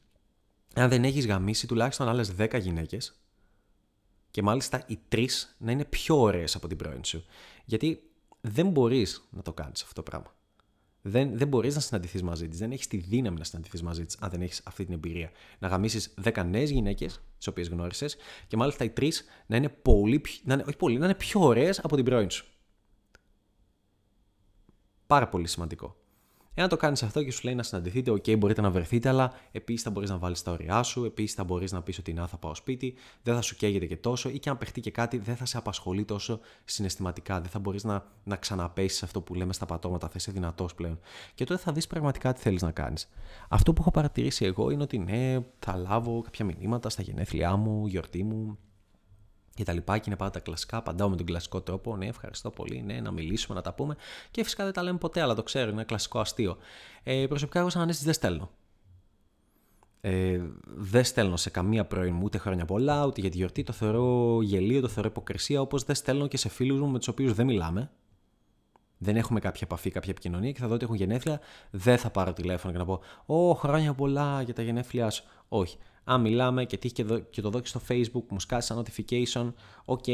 αν 0.74 0.88
δεν 0.88 1.04
έχεις 1.04 1.26
γαμίσει 1.26 1.66
τουλάχιστον 1.66 2.08
άλλες 2.08 2.34
10 2.38 2.58
γυναίκες. 2.60 3.20
Και 4.30 4.42
μάλιστα 4.42 4.84
οι 4.86 4.98
τρεις 5.08 5.56
να 5.58 5.70
είναι 5.70 5.84
πιο 5.84 6.20
ωραίες 6.20 6.54
από 6.56 6.68
την 6.68 6.76
πρώην 6.76 7.04
σου. 7.04 7.24
Γιατί 7.64 8.10
δεν 8.40 8.68
μπορείς 8.68 9.28
να 9.30 9.42
το 9.42 9.52
κάνεις 9.52 9.82
αυτό 9.82 9.94
το 9.94 10.02
πράγμα. 10.02 10.34
Δεν, 11.02 11.38
δεν 11.38 11.48
μπορείς 11.48 11.74
να 11.74 11.80
συναντηθείς 11.80 12.22
μαζί 12.22 12.48
της. 12.48 12.58
Δεν 12.58 12.72
έχεις 12.72 12.86
τη 12.86 12.96
δύναμη 12.96 13.38
να 13.38 13.44
συναντηθείς 13.44 13.82
μαζί 13.82 14.04
της, 14.04 14.16
αν 14.20 14.30
δεν 14.30 14.42
έχεις 14.42 14.60
αυτή 14.64 14.84
την 14.84 14.94
εμπειρία. 14.94 15.30
Να 15.58 15.68
γαμίσεις 15.68 16.14
10 16.22 16.44
νέες 16.44 16.70
γυναίκες, 16.70 17.20
τις 17.38 17.46
οποίες 17.46 17.68
γνώρισες, 17.68 18.16
και 18.46 18.56
μάλιστα 18.56 18.84
οι 18.84 18.90
τρεις 18.90 19.24
να 19.46 19.56
είναι 19.56 19.68
πολύ, 19.68 20.22
να 20.44 20.54
είναι, 20.54 20.64
όχι 20.66 20.76
πολύ, 20.76 20.98
να 20.98 21.04
είναι 21.04 21.14
πιο 21.14 21.40
ωραίες 21.40 21.78
από 21.78 21.96
την 21.96 22.04
πρώην 22.04 22.30
σου. 22.30 22.46
Πάρα 25.06 25.28
πολύ 25.28 25.46
σημαντικό. 25.46 26.01
Εάν 26.54 26.68
το 26.68 26.76
κάνεις 26.76 27.02
αυτό 27.02 27.22
και 27.22 27.30
σου 27.30 27.40
λέει 27.44 27.54
να 27.54 27.62
συναντηθείτε, 27.62 28.10
OK, 28.10 28.38
μπορείτε 28.38 28.60
να 28.60 28.70
βρεθείτε, 28.70 29.08
αλλά 29.08 29.32
επίσης 29.52 29.82
θα 29.82 29.90
μπορείς 29.90 30.10
να 30.10 30.18
βάλεις 30.18 30.42
τα 30.42 30.52
ωριά 30.52 30.82
σου, 30.82 31.04
επίσης 31.04 31.34
θα 31.34 31.44
μπορείς 31.44 31.72
να 31.72 31.82
πεις 31.82 31.98
ότι 31.98 32.12
να 32.12 32.26
θα 32.26 32.36
πάω 32.36 32.54
σπίτι, 32.54 32.94
δεν 33.22 33.34
θα 33.34 33.40
σου 33.40 33.56
καίγεται 33.56 33.86
και 33.86 33.96
τόσο, 33.96 34.28
ή 34.28 34.38
και 34.38 34.48
αν 34.48 34.58
παιχτεί 34.58 34.80
και 34.80 34.90
κάτι, 34.90 35.18
δεν 35.18 35.36
θα 35.36 35.44
σε 35.44 35.56
απασχολεί 35.56 36.04
τόσο 36.04 36.40
συναισθηματικά. 36.64 37.40
Δεν 37.40 37.50
θα 37.50 37.58
μπορείς 37.58 37.84
να, 37.84 38.04
να 38.24 38.36
ξαναπέσεις 38.36 39.02
αυτό 39.02 39.20
που 39.20 39.34
λέμε 39.34 39.52
στα 39.52 39.66
πατώματα, 39.66 40.06
θα 40.06 40.14
είσαι 40.16 40.32
δυνατός 40.32 40.74
πλέον. 40.74 40.98
Και 41.34 41.44
τότε 41.44 41.60
θα 41.60 41.72
δεις 41.72 41.86
πραγματικά 41.86 42.32
τι 42.32 42.40
θέλεις 42.40 42.62
να 42.62 42.70
κάνεις. 42.70 43.08
Αυτό 43.48 43.72
που 43.72 43.80
έχω 43.80 43.90
παρατηρήσει 43.90 44.44
εγώ 44.44 44.70
είναι 44.70 44.82
ότι 44.82 44.98
ναι, 44.98 45.38
θα 45.58 45.76
λάβω 45.76 46.20
κάποια 46.20 46.44
μηνύματα 46.44 46.88
στα 46.88 47.02
γενέθλιά 47.02 47.56
μου, 47.56 47.86
γιορτή 47.86 48.24
μου, 48.24 48.58
και 49.54 49.64
τα 49.64 49.72
λοιπά 49.72 49.98
και 49.98 50.04
είναι 50.06 50.16
πάντα 50.16 50.30
τα 50.30 50.40
κλασικά. 50.40 50.76
Απαντάω 50.76 51.08
με 51.08 51.16
τον 51.16 51.26
κλασικό 51.26 51.60
τρόπο. 51.60 51.96
Ναι, 51.96 52.06
ευχαριστώ 52.06 52.50
πολύ. 52.50 52.82
Ναι, 52.82 53.00
να 53.00 53.10
μιλήσουμε, 53.10 53.56
να 53.56 53.62
τα 53.62 53.72
πούμε. 53.72 53.96
Και 54.30 54.42
φυσικά 54.42 54.64
δεν 54.64 54.72
τα 54.72 54.82
λέμε 54.82 54.98
ποτέ, 54.98 55.20
αλλά 55.20 55.34
το 55.34 55.42
ξέρω, 55.42 55.64
είναι 55.64 55.72
ένα 55.72 55.84
κλασικό 55.84 56.20
αστείο. 56.20 56.56
Ε, 57.02 57.26
προσωπικά, 57.28 57.58
εγώ 57.60 57.68
σαν 57.68 57.82
ανέστη 57.82 58.04
δεν 58.04 58.14
στέλνω. 58.14 58.50
Ε, 60.00 60.40
δεν 60.64 61.04
στέλνω 61.04 61.36
σε 61.36 61.50
καμία 61.50 61.84
πρώην 61.84 62.14
μου 62.14 62.22
ούτε 62.24 62.38
χρόνια 62.38 62.64
πολλά, 62.64 63.06
ούτε 63.06 63.20
για 63.20 63.30
τη 63.30 63.36
γιορτή. 63.36 63.62
Το 63.62 63.72
θεωρώ 63.72 64.38
γελίο, 64.42 64.80
το 64.80 64.88
θεωρώ 64.88 65.08
υποκρισία, 65.08 65.60
όπως 65.60 65.84
δεν 65.84 65.94
στέλνω 65.94 66.26
και 66.26 66.36
σε 66.36 66.48
φίλους 66.48 66.80
μου 66.80 66.88
με 66.88 66.98
τους 66.98 67.08
οποίους 67.08 67.32
δεν 67.32 67.46
μιλάμε. 67.46 67.90
Δεν 68.98 69.16
έχουμε 69.16 69.40
κάποια 69.40 69.60
επαφή, 69.64 69.90
κάποια 69.90 70.10
επικοινωνία 70.10 70.52
και 70.52 70.60
θα 70.60 70.66
δω 70.66 70.74
ότι 70.74 70.84
έχουν 70.84 70.96
γενέθλια. 70.96 71.40
Δεν 71.70 71.98
θα 71.98 72.10
πάρω 72.10 72.32
τηλέφωνο 72.32 72.72
και 72.72 72.78
να 72.78 72.84
πω: 72.84 73.00
Ω, 73.26 73.54
χρόνια 73.54 73.94
πολλά 73.94 74.42
για 74.42 74.54
τα 74.54 74.62
γενέθλιά 74.62 75.10
σου. 75.10 75.24
Όχι 75.48 75.78
αν 76.04 76.20
μιλάμε 76.20 76.64
και 76.64 76.76
τύχει 76.76 76.94
και, 76.94 77.04
και 77.30 77.40
το 77.40 77.50
δω 77.50 77.60
και 77.60 77.66
στο 77.66 77.80
facebook, 77.88 78.22
μου 78.28 78.40
σκάσει 78.40 78.66
σαν 78.66 78.84
notification, 78.84 79.52
ok, 79.84 80.04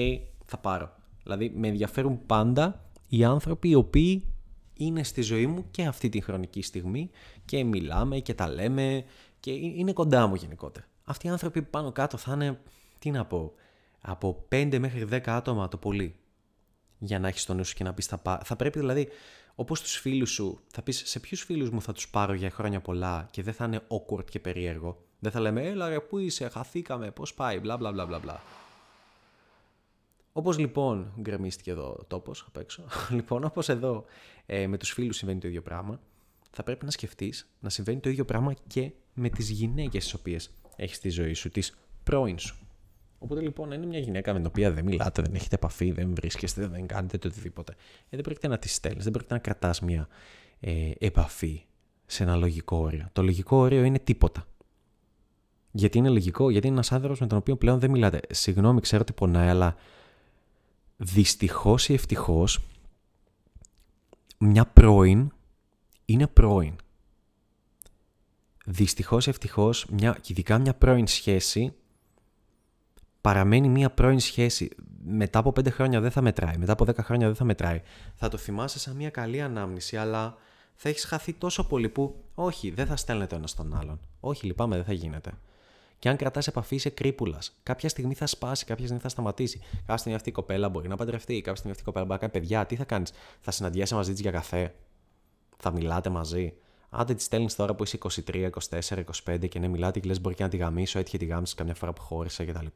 θα 0.44 0.58
πάρω. 0.58 0.93
Δηλαδή 1.23 1.52
με 1.56 1.69
ενδιαφέρουν 1.69 2.26
πάντα 2.26 2.85
οι 3.08 3.25
άνθρωποι 3.25 3.69
οι 3.69 3.75
οποίοι 3.75 4.26
είναι 4.75 5.02
στη 5.02 5.23
ζωή 5.23 5.46
μου 5.46 5.64
και 5.70 5.87
αυτή 5.87 6.08
τη 6.08 6.20
χρονική 6.20 6.62
στιγμή 6.62 7.11
και 7.44 7.64
μιλάμε 7.64 8.19
και 8.19 8.35
τα 8.35 8.49
λέμε 8.49 9.05
και 9.40 9.50
είναι 9.50 9.93
κοντά 9.93 10.26
μου 10.26 10.35
γενικότερα. 10.35 10.87
Αυτοί 11.05 11.26
οι 11.26 11.31
άνθρωποι 11.31 11.62
πάνω 11.62 11.93
κάτω 11.93 12.17
θα 12.17 12.32
είναι, 12.32 12.61
τι 12.99 13.11
να 13.11 13.25
πω, 13.25 13.52
από 14.00 14.46
5 14.52 14.79
μέχρι 14.81 15.06
10 15.11 15.20
άτομα 15.26 15.69
το 15.69 15.76
πολύ 15.76 16.14
για 16.99 17.19
να 17.19 17.29
έχεις 17.29 17.44
το 17.44 17.55
νου 17.55 17.64
σου 17.64 17.75
και 17.75 17.84
να 17.84 17.94
πεις 17.94 18.06
θα, 18.06 18.41
θα 18.44 18.56
πρέπει 18.56 18.79
δηλαδή 18.79 19.08
Όπως 19.55 19.81
τους 19.81 19.96
φίλους 19.96 20.31
σου, 20.31 20.61
θα 20.67 20.82
πεις 20.82 21.02
σε 21.06 21.20
ποιους 21.20 21.43
φίλους 21.43 21.70
μου 21.70 21.82
θα 21.82 21.93
τους 21.93 22.08
πάρω 22.08 22.32
για 22.32 22.50
χρόνια 22.50 22.81
πολλά 22.81 23.29
και 23.31 23.43
δεν 23.43 23.55
θα 23.55 23.64
είναι 23.64 23.81
awkward 23.88 24.25
και 24.31 24.41
περίεργο. 24.41 25.07
Δεν 25.19 25.31
θα 25.31 25.41
λέμε, 25.41 25.62
έλα 25.62 25.88
ρε, 25.88 26.00
πού 26.00 26.19
είσαι, 26.19 26.49
χαθήκαμε, 26.49 27.11
πώς 27.11 27.35
πάει, 27.35 27.59
μπλα 27.59 27.76
μπλα 27.76 27.93
μπλα 27.93 28.06
μπλα 28.06 28.19
μπλα. 28.19 28.43
Όπως 30.32 30.59
λοιπόν, 30.59 31.12
γκρεμίστηκε 31.20 31.70
εδώ 31.70 31.97
ο 32.00 32.05
τόπος 32.05 32.44
απ' 32.47 32.56
έξω. 32.56 32.82
λοιπόν, 33.17 33.44
όπως 33.44 33.69
εδώ 33.69 34.05
ε, 34.47 34.67
με 34.67 34.76
τους 34.76 34.93
φίλους 34.93 35.17
συμβαίνει 35.17 35.41
το 35.41 35.49
ίδιο 35.49 35.62
πράγμα, 35.62 36.00
θα 36.50 36.62
πρέπει 36.62 36.85
να 36.85 36.91
σκεφτείς 36.91 37.50
να 37.61 37.69
συμβαίνει 37.69 38.00
το 38.00 38.09
ίδιο 38.09 38.25
πράγμα 38.25 38.55
και 38.67 38.93
με 39.15 39.29
τις 39.29 39.50
γυναίκες 39.50 40.05
τις 40.05 40.15
οποίες 40.15 40.50
έχεις 40.76 40.97
στη 40.97 41.09
ζωή 41.09 41.35
σου, 41.35 41.49
τις 41.49 41.79
πρώην 42.05 42.38
σου. 42.38 42.56
Οπότε 43.19 43.41
λοιπόν, 43.41 43.73
είναι 43.73 43.87
μια 43.87 43.99
γυναίκα 43.99 44.32
με 44.32 44.38
την 44.38 44.47
οποία 44.47 44.70
δεν 44.70 44.85
μιλάτε, 44.85 45.23
δεν 45.23 45.35
έχετε 45.35 45.55
επαφή, 45.55 45.91
δεν 45.91 46.15
βρίσκεστε, 46.15 46.67
δεν 46.67 46.87
κάνετε 46.87 47.19
το 47.19 47.29
οτιδήποτε. 47.29 47.73
Ε, 47.73 47.76
δεν 48.11 48.20
πρόκειται 48.20 48.49
να 48.49 48.58
τη 48.58 48.69
στέλνεις, 48.69 49.05
δεν 49.05 49.13
πρόκειται 49.13 49.34
να 49.34 49.41
κρατάς 49.41 49.81
μια 49.81 50.08
ε, 50.60 50.91
επαφή 50.98 51.65
σε 52.06 52.22
ένα 52.22 52.37
λογικό 52.37 52.77
όριο. 52.77 53.08
Το 53.13 53.22
λογικό 53.22 53.56
όριο 53.56 53.82
είναι 53.82 53.98
τίποτα. 53.98 54.46
Γιατί 55.70 55.98
είναι 55.98 56.08
λογικό, 56.08 56.51
γιατί 56.51 56.67
είναι 56.67 56.77
ένας 56.77 56.93
άνθρωπος 56.93 57.20
με 57.20 57.27
τον 57.27 57.39
οποίο 57.39 57.56
πλέον 57.56 57.79
δεν 57.79 57.91
μιλάτε. 57.91 58.20
Συγγνώμη, 58.31 58.81
ξέρω 58.81 59.03
ότι 59.03 59.13
πονάει, 59.13 59.48
αλλά 59.48 59.77
δυστυχώς 60.96 61.89
ή 61.89 61.94
ευτυχώς 61.94 62.60
μια 64.39 64.67
πρώην 64.67 65.32
είναι 66.05 66.27
πρώην. 66.27 66.75
Δυστυχώς 68.67 69.27
ή 69.27 69.31
ευτυχώς, 69.31 69.87
ειδικά 70.27 70.58
μια 70.58 70.75
πρώην 70.75 71.06
σχέση 71.06 71.75
παραμένει 73.20 73.69
μια 73.69 73.91
πρώην 73.91 74.20
σχέση. 74.20 74.70
Μετά 75.05 75.39
από 75.39 75.53
πέντε 75.53 75.70
χρόνια 75.70 76.01
δεν 76.01 76.10
θα 76.10 76.20
μετράει, 76.20 76.56
μετά 76.58 76.72
από 76.72 76.84
δέκα 76.84 77.03
χρόνια 77.03 77.27
δεν 77.27 77.37
θα 77.37 77.44
μετράει. 77.44 77.82
Θα 78.15 78.29
το 78.29 78.37
θυμάσαι 78.37 78.79
σαν 78.79 78.96
μια 78.96 79.10
καλή 79.10 79.41
ανάμνηση, 79.41 79.96
αλλά 79.96 80.37
θα 80.75 80.89
έχεις 80.89 81.05
χαθεί 81.05 81.32
τόσο 81.32 81.67
πολύ 81.67 81.89
που 81.89 82.25
όχι, 82.34 82.70
δεν 82.70 82.87
θα 82.87 82.96
στέλνετε 82.96 83.37
ένας 83.37 83.51
στον 83.51 83.77
άλλον. 83.77 84.01
Όχι, 84.20 84.46
λυπάμαι, 84.46 84.77
δεν 84.77 84.84
θα 84.84 84.93
γίνεται. 84.93 85.32
Και 85.98 86.08
αν 86.08 86.17
κρατάς 86.17 86.46
επαφή, 86.46 86.74
είσαι 86.74 86.90
κρύπουλας. 86.90 87.58
Κάποια 87.62 87.88
στιγμή 87.88 88.14
θα 88.14 88.26
σπάσει, 88.26 88.64
κάποια 88.64 88.84
στιγμή 88.84 89.02
θα 89.02 89.08
σταματήσει. 89.08 89.58
Κάποια 89.58 89.96
στιγμή 89.96 90.17
αυτή 90.17 90.28
η 90.28 90.32
κοπέλα 90.32 90.69
μπορεί 90.69 90.88
να 90.88 90.96
παντρευτεί, 90.96 91.34
κάποια 91.34 91.55
στιγμή 91.55 91.70
αυτή 91.70 91.82
η 91.82 91.86
κοπέλα 91.86 92.05
μπορεί 92.05 92.20
να 92.20 92.28
κάνει 92.28 92.40
παιδιά. 92.40 92.67
Τι 92.67 92.76
θα 92.76 92.84
κάνεις, 92.84 93.12
θα 93.40 93.50
συναντιέσαι 93.50 93.94
μαζί 93.94 94.12
της 94.12 94.20
για 94.20 94.31
καφέ, 94.31 94.74
θα 95.56 95.70
μιλάτε 95.70 96.08
μαζί; 96.10 96.55
Άντε 96.90 97.14
τη 97.14 97.22
στέλνεις 97.22 97.55
τώρα 97.55 97.74
που 97.74 97.82
είσαι 97.82 97.98
23, 98.26 98.50
24, 98.70 99.05
25 99.24 99.48
και 99.48 99.58
ναι, 99.58 99.69
μιλάτε 99.69 100.00
και 100.00 100.08
λες: 100.08 100.20
Μπορεί 100.20 100.34
και 100.34 100.43
να 100.43 100.48
τη 100.48 100.56
γαμίσω, 100.56 100.98
έτυχε 100.98 101.17
τη 101.17 101.24
γάμιση 101.24 101.55
καμιά 101.55 101.74
φορά 101.74 101.93
που 101.93 102.00
χώρισε 102.00 102.44
κτλ. 102.44 102.67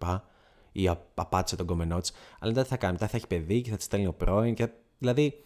Ή 0.72 0.88
απάτησε 1.14 1.56
τον 1.56 1.66
κομμενό 1.66 2.00
της. 2.00 2.12
Αλλά 2.38 2.52
δεν 2.52 2.64
θα 2.64 2.76
κάνει. 2.76 2.92
Μετά 2.92 3.08
θα 3.08 3.16
έχει 3.16 3.26
παιδί 3.26 3.60
και 3.60 3.70
θα 3.70 3.76
τη 3.76 3.82
στέλνει 3.82 4.06
ο 4.06 4.12
πρώην. 4.12 4.54
Και... 4.54 4.68
Δηλαδή, 4.98 5.44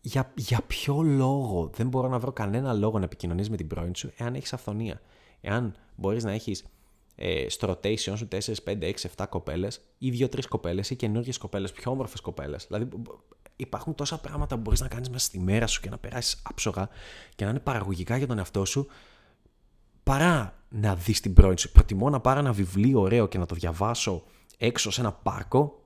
για, 0.00 0.32
για 0.34 0.60
ποιο 0.66 1.02
λόγο 1.02 1.70
δεν 1.74 1.88
μπορώ 1.88 2.08
να 2.08 2.18
βρω 2.18 2.32
κανένα 2.32 2.72
λόγο 2.72 2.98
να 2.98 3.04
επικοινωνείς 3.04 3.50
με 3.50 3.56
την 3.56 3.66
πρώην 3.66 3.94
σου 3.94 4.12
εάν 4.16 4.34
έχεις 4.34 4.52
αυθονία; 4.52 5.00
Εάν 5.44 5.74
μπορείς 5.96 6.24
να 6.24 6.32
έχεις 6.32 6.64
ε, 7.14 7.48
στο 7.48 7.70
rotation 7.70 8.16
σου 8.16 8.28
4, 8.30 8.38
5, 8.64 8.82
6, 8.82 8.92
7 9.16 9.24
κοπέλες 9.28 9.80
ή 9.98 10.26
2-3 10.30 10.38
κοπέλες 10.48 10.90
ή 10.90 10.96
καινούργιες 10.96 11.38
κοπέλες, 11.38 11.72
πιο 11.72 11.90
όμορφες 11.90 12.20
κοπέλες. 12.20 12.66
Δηλαδή, 12.66 12.88
υπάρχουν 13.56 13.94
τόσα 13.94 14.18
πράγματα 14.18 14.54
που 14.54 14.60
μπορείς 14.60 14.80
να 14.80 14.88
κάνεις 14.88 15.10
μέσα 15.10 15.24
στη 15.24 15.38
μέρα 15.38 15.66
σου 15.66 15.80
και 15.80 15.90
να 15.90 15.98
περάσεις 15.98 16.42
άψογα 16.42 16.88
και 17.34 17.44
να 17.44 17.50
είναι 17.50 17.60
παραγωγικά 17.60 18.16
για 18.16 18.26
τον 18.26 18.38
εαυτό 18.38 18.64
σου 18.64 18.86
παρά 20.02 20.54
να 20.68 20.94
δεις 20.94 21.20
την 21.20 21.34
πρώην 21.34 21.58
σου. 21.58 21.72
Προτιμώ 21.72 22.10
να 22.10 22.20
πάρω 22.20 22.38
ένα 22.38 22.52
βιβλίο 22.52 23.00
ωραίο 23.00 23.28
και 23.28 23.38
να 23.38 23.46
το 23.46 23.54
διαβάσω 23.54 24.22
έξω 24.58 24.90
σε 24.90 25.00
ένα 25.00 25.12
πάρκο 25.12 25.82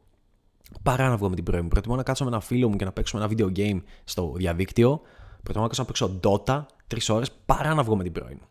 παρά 0.82 1.08
να 1.08 1.16
βγω 1.16 1.28
με 1.28 1.34
την 1.34 1.44
πρώην 1.44 1.62
μου. 1.62 1.68
Προτιμώ 1.68 1.96
να 1.96 2.02
κάτσω 2.02 2.24
με 2.24 2.30
ένα 2.30 2.40
φίλο 2.40 2.68
μου 2.68 2.76
και 2.76 2.84
να 2.84 2.92
παίξουμε 2.92 3.24
ένα 3.24 3.32
video 3.36 3.56
game 3.56 3.82
στο 4.04 4.32
διαδίκτυο. 4.36 5.00
Προτιμώ 5.42 5.62
να 5.64 5.68
κάτσω 5.68 5.82
να 5.82 5.86
παίξω 5.86 6.20
Dota 6.22 6.64
τρεις 6.86 7.08
ώρες 7.08 7.32
παρά 7.46 7.74
να 7.74 7.82
βγω 7.82 7.96
με 7.96 8.02
την 8.02 8.12
πρώην 8.12 8.38
μου. 8.40 8.48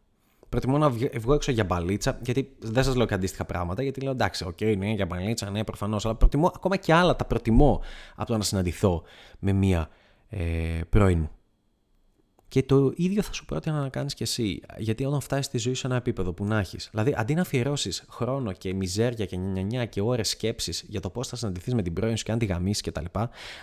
Προτιμώ 0.50 0.78
να 0.78 0.90
βγω 0.90 1.34
έξω 1.34 1.52
για 1.52 1.64
μπαλίτσα, 1.64 2.20
γιατί 2.22 2.56
δεν 2.60 2.84
σας 2.84 2.96
λέω 2.96 3.06
και 3.06 3.14
αντίστοιχα 3.14 3.46
πράγματα, 3.46 3.84
γιατί 3.84 4.02
λέω 4.02 4.12
εντάξει, 4.12 4.44
ok, 4.44 4.58
okay, 4.60 4.76
ναι, 4.78 4.92
για 4.92 5.06
μπαλίτσα, 5.06 5.50
ναι, 5.50 5.64
προφανώς, 5.64 6.06
αλλά 6.06 6.16
προτιμώ 6.16 6.52
ακόμα 6.56 6.76
και 6.76 6.94
άλλα 6.94 7.16
τα 7.16 7.26
προτιμώ 7.26 7.82
από 8.16 8.32
το 8.32 8.38
να 8.38 8.44
συναντηθώ 8.44 9.04
με 9.40 9.52
μία 9.52 9.90
ε, 10.30 10.40
πρώην 10.90 11.20
μου. 11.20 11.30
Και 12.48 12.64
το 12.64 12.94
ίδιο 12.96 13.22
θα 13.22 13.34
σου 13.34 13.46
πρότεινα 13.46 13.82
να 13.82 13.90
κάνεις 13.90 14.14
κι 14.14 14.24
εσύ. 14.24 14.62
Γιατί 14.78 15.06
όταν 15.06 15.22
φτάσεις 15.22 15.46
στη 15.46 15.58
ζωή 15.58 15.74
σε 15.74 15.88
ένα 15.88 15.96
επίπεδο 15.96 16.34
που 16.34 16.46
να 16.46 16.60
έχεις, 16.60 16.88
δηλαδή 16.92 17.14
αντί 17.18 17.34
να 17.34 17.42
αφιερώσεις 17.42 18.06
χρόνο 18.10 18.52
και 18.52 18.74
μιζέρια 18.74 19.26
και 19.26 19.38
νιανιά 19.38 19.86
και 19.86 20.02
ώρες 20.02 20.30
σκέψης 20.30 20.86
για 20.88 21.00
το 21.00 21.10
πώς 21.10 21.28
θα 21.28 21.36
συναντηθείς 21.36 21.74
με 21.74 21.82
την 21.82 21.94
πρώην 21.94 22.18
σου 22.18 22.24
και 22.24 22.32
αν 22.32 22.38
τη 22.38 22.46
γαμίσεις 22.46 22.82
κτλ., 22.82 23.06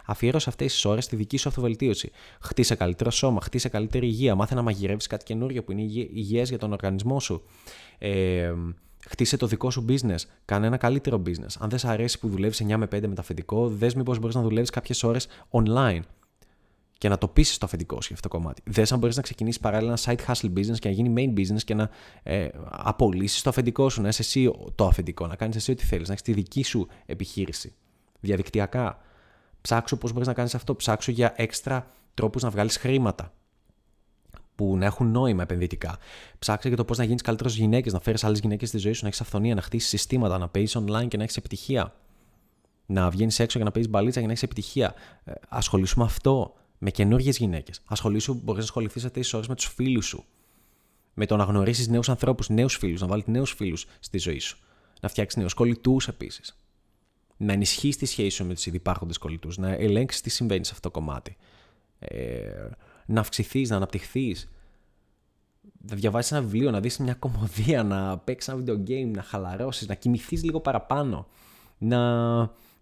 αφιέρωσε 0.05 0.49
αυτές 0.49 0.73
τις 0.73 0.85
ώρες 0.85 1.05
στη 1.05 1.17
δική 1.17 1.37
σου 1.37 1.49
αυτοβελτίωση. 1.49 2.11
Χτίσε 2.41 2.75
καλύτερο 2.75 3.11
σώμα, 3.11 3.41
χτίσε 3.41 3.69
καλύτερη 3.69 4.07
υγεία, 4.07 4.35
μάθε 4.35 4.55
να 4.55 4.63
μαγειρεύεις 4.63 5.07
κάτι 5.07 5.25
καινούριο 5.25 5.65
που 5.65 5.73
είναι 5.73 5.83
υγιές 6.15 6.49
για 6.49 6.59
τον 6.59 6.73
οργανισμό 6.73 7.21
σου. 7.21 7.43
Ε, 7.99 8.53
Χτίσε 9.09 9.37
το 9.37 9.47
δικό 9.47 9.71
σου 9.71 9.85
business. 9.89 10.19
Κάνε 10.45 10.67
ένα 10.67 10.77
καλύτερο 10.77 11.23
business. 11.27 11.57
Αν 11.59 11.69
δεν 11.69 11.79
σε 11.79 11.89
αρέσει 11.89 12.19
που 12.19 12.29
δουλεύεις 12.29 12.63
9 12.63 12.77
με 12.77 12.87
5 12.87 13.09
με 13.09 13.15
τα 13.15 13.21
αφεντικό, 13.21 13.69
δες 13.69 13.95
μήπως 13.95 14.19
μπορείς 14.19 14.35
να 14.35 14.43
δουλεύεις 14.43 14.71
κάποιες 14.71 15.03
ώρες 15.03 15.29
online 15.51 16.01
και 16.99 17.09
να 17.09 17.19
το 17.19 17.29
πείσεις 17.29 17.59
το 17.59 17.67
αφεντικό 17.67 17.95
σου 18.01 18.07
για 18.07 18.17
αυτό 18.17 18.29
το 18.29 18.37
κομμάτι. 18.37 18.63
Δες 18.65 18.93
αν 18.93 18.99
μπορείς 18.99 19.17
να 19.17 19.23
ξεκινήσεις 19.23 19.61
παράλληλα 19.61 19.97
ένα 20.05 20.17
side 20.17 20.33
hustle 20.33 20.53
business 20.59 20.79
και 20.79 20.89
να 20.89 20.95
γίνει 20.95 21.15
main 21.17 21.41
business 21.41 21.63
και 21.65 21.75
να 21.75 21.91
ε, 22.23 22.49
απολύσεις 22.71 23.43
το 23.43 23.51
αφεντικό 23.51 23.89
σου, 23.89 24.03
να 24.03 24.09
είσαι 24.09 24.23
εσύ 24.23 24.51
το 24.75 24.87
αφεντικό, 24.87 25.27
να 25.27 25.37
κάνεις 25.37 25.57
εσύ 25.57 25.71
ό,τι 25.71 25.85
θέλεις, 25.85 26.07
να 26.07 26.13
έχεις 26.13 26.25
τη 26.25 26.33
δική 26.33 26.63
σου 26.63 26.89
επιχείρηση. 27.07 27.75
Διαδικτυακά. 28.21 28.99
Ψάξω 29.61 29.97
πώς 29.97 30.13
μπορείς 30.13 30.27
να 30.27 30.35
κάνεις 30.35 30.55
αυτό. 30.55 30.75
Ψάξω 30.75 31.11
για 31.11 31.33
έξτρα 31.37 31.87
τρόπους 32.15 32.43
να 32.43 32.51
βγάλεις 32.51 32.77
χρήματα 32.77 33.33
που 34.55 34.77
να 34.77 34.85
έχουν 34.85 35.11
νόημα 35.11 35.43
επενδυτικά. 35.43 35.99
Ψάξε 36.39 36.69
για 36.69 36.77
το 36.77 36.85
πώς 36.85 36.99
να 36.99 37.05
γίνεις 37.05 37.23
καλύτερος 37.23 37.57
γυναίκε, 37.57 37.91
να 37.91 38.01
φέρεις 38.01 38.25
άλλες 38.25 38.39
γυναίκες 38.39 38.69
στη 38.69 38.79
ζωή 38.79 38.93
σου, 38.93 39.03
να 39.03 39.09
έχεις 39.09 39.21
αυθονία, 39.21 39.55
να 39.55 39.63
χτίσεις 39.63 39.89
συστήματα, 39.89 40.39
να 40.39 40.49
παίζεις 40.49 40.79
online 40.79 41.09
και 41.09 41.17
να 41.17 41.23
έχεις 41.23 41.37
επιτυχία. 41.37 41.95
Να 42.87 43.11
βγαίνεις 43.11 43.39
έξω 43.39 43.59
και 43.59 43.65
να 43.65 43.71
παίζεις 43.71 43.91
μπαλίτσα 43.91 44.21
και 44.21 44.27
να 44.27 44.33
έχεις 44.33 44.45
επιτυχία. 44.45 44.95
Ε, 45.25 45.33
ασχολήσουμε 45.49 46.05
με 46.05 46.11
αυτό 46.11 46.55
με 46.79 46.91
καινούργιες 46.91 47.37
γυναίκες. 47.37 47.81
Ασχολήσου, 47.85 48.35
μπορείς 48.35 48.59
να 48.59 48.65
ασχοληθεί 48.65 49.07
αυτέ 49.07 49.21
τι 49.21 49.31
ώρες 49.33 49.49
με 49.49 49.55
τους 49.55 49.67
φίλους 49.67 50.07
σου. 50.07 50.25
Με 51.15 51.27
το 51.27 51.37
να 51.37 51.45
γνωρίσεις 51.45 51.89
νέους 51.89 52.09
ανθρώπους, 52.09 52.49
νέους 52.49 52.77
φίλους, 52.77 53.01
να 53.01 53.07
βάλεις 53.07 53.27
νέους 53.27 53.53
φίλους 53.53 53.87
στη 54.01 54.19
ζωή 54.19 54.39
σου. 54.39 54.59
Να 55.01 55.09
φτιάξεις 55.09 55.39
νέους 55.39 55.55
κολλητούς 55.55 56.09
επίσης. 56.09 56.57
Να 57.37 57.53
ενισχύσεις 57.53 57.97
τη 57.97 58.07
σχέση 58.07 58.31
σου 58.37 58.47
με 58.47 58.55
τους 58.55 58.67
ήδη 58.67 58.77
υπάρχοντες 58.77 59.19
κολλητούς. 59.19 59.59
Να 59.59 59.71
ελέγξεις 59.71 60.21
τι 60.21 60.31
συμβαίνει 60.31 60.65
σε 60.65 60.73
αυτό 60.75 60.91
το 60.91 61.01
κομμάτι. 61.01 61.37
Ε, 61.99 62.69
να 63.07 63.21
αυξηθείς, 63.21 63.71
να 63.71 63.77
αναπτυχθείς. 63.77 64.51
Να 65.89 65.97
διαβάσεις 65.97 66.33
ένα 66.33 66.41
βιβλίο, 66.41 66.71
να 66.71 66.81
δεις 66.81 66.99
μια 66.99 67.15
κομμωδία, 67.15 67.83
να 67.83 68.19
παίξεις 68.19 68.53
ένα 68.53 68.63
video 68.63 68.89
game, 68.89 69.11
να 69.15 69.23
χαλαρώσεις, 69.23 69.87
να 69.87 69.95
κοιμηθείς 69.95 70.43
λίγο 70.45 70.61
παραπάνω. 70.61 71.27
Να 71.79 72.01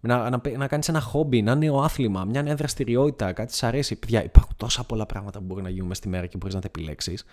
να, 0.07 0.29
να, 0.29 0.41
να 0.57 0.67
κάνεις 0.67 0.87
ένα 0.89 1.01
χόμπι, 1.01 1.37
ένα 1.37 1.55
νέο 1.55 1.79
άθλημα, 1.79 2.25
μια 2.25 2.41
νέα 2.41 2.55
δραστηριότητα, 2.55 3.33
κάτι 3.33 3.55
σ' 3.55 3.63
αρέσει. 3.63 3.95
Παιδιά, 3.95 4.23
υπάρχουν 4.23 4.53
τόσα 4.57 4.83
πολλά 4.83 5.05
πράγματα 5.05 5.39
που 5.39 5.45
μπορεί 5.45 5.61
να 5.61 5.69
γίνουν 5.69 5.87
μέσα 5.87 5.99
στη 5.99 6.09
μέρα 6.09 6.27
και 6.27 6.37
μπορείς 6.37 6.55
να 6.55 6.61
τα 6.61 6.67
επιλέξεις. 6.67 7.25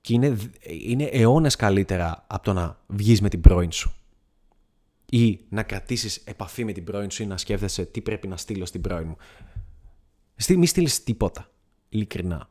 Και 0.00 0.14
είναι, 0.14 0.36
είναι 0.62 1.04
αιώνες 1.04 1.56
καλύτερα 1.56 2.24
από 2.26 2.44
το 2.44 2.52
να 2.52 2.78
βγεις 2.86 3.20
με 3.20 3.28
την 3.28 3.40
πρώην 3.40 3.72
σου. 3.72 3.92
Ή 5.10 5.40
να 5.48 5.62
κρατήσεις 5.62 6.16
επαφή 6.16 6.64
με 6.64 6.72
την 6.72 6.84
πρώην 6.84 7.10
σου 7.10 7.22
ή 7.22 7.26
να 7.26 7.36
σκέφτεσαι 7.36 7.84
τι 7.84 8.00
πρέπει 8.00 8.28
να 8.28 8.36
στείλω 8.36 8.64
στην 8.64 8.80
πρώην 8.80 9.06
μου. 9.06 9.16
Μη 10.56 10.66
στείλεις 10.66 11.04
τίποτα. 11.04 11.50
Ειλικρινά. 11.88 12.48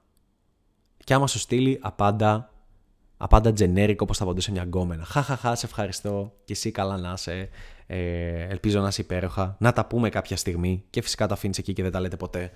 Και 1.03 1.13
άμα 1.13 1.27
σου 1.27 1.39
στείλει, 1.39 1.79
απάντα 1.81 2.53
απάντα 3.23 3.53
generic 3.57 3.95
όπως 3.99 4.17
θα 4.17 4.23
απαντούσε 4.23 4.51
μια 4.51 4.63
γκόμενα. 4.63 5.03
Χαχαχά, 5.03 5.55
σε 5.55 5.65
ευχαριστώ 5.65 6.33
και 6.45 6.53
εσύ 6.53 6.71
καλά 6.71 6.97
να 6.97 7.13
είσαι. 7.13 7.49
Ε, 7.87 8.47
ελπίζω 8.47 8.81
να 8.81 8.87
είσαι 8.87 9.01
υπέροχα. 9.01 9.55
Να 9.59 9.73
τα 9.73 9.85
πούμε 9.85 10.09
κάποια 10.09 10.37
στιγμή 10.37 10.83
και 10.89 11.01
φυσικά 11.01 11.27
τα 11.27 11.33
αφήνεις 11.33 11.57
εκεί 11.57 11.73
και 11.73 11.81
δεν 11.81 11.91
τα 11.91 11.99
λέτε 11.99 12.17
ποτέ. 12.17 12.51